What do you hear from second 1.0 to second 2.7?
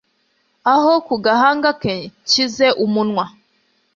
ku gahanga ke nshyize